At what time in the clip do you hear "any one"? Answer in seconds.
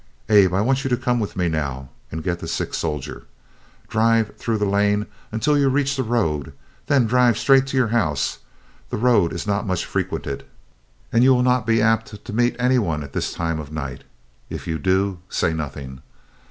12.57-13.03